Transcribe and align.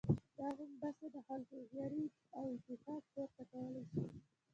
دا 0.37 0.47
غومبسه 0.57 1.05
د 1.15 1.17
خلکو 1.27 1.53
هوښياري 1.59 2.05
او 2.37 2.43
اتفاق، 2.57 3.01
پورته 3.13 3.43
کولای 3.51 3.83
شي. 3.91 4.01